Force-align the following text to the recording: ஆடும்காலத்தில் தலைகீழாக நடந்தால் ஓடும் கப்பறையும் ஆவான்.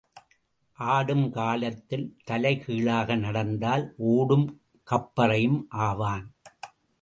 ஆடும்காலத்தில் 0.79 2.07
தலைகீழாக 2.23 3.15
நடந்தால் 3.15 3.85
ஓடும் 3.97 4.47
கப்பறையும் 4.87 5.61
ஆவான். 5.69 6.25